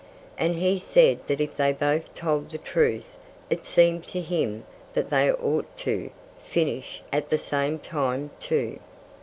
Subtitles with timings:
[0.35, 3.19] And he said that if they both told the truth
[3.51, 6.09] it seemed to him that they ought to
[6.43, 8.79] finish at the same time, too.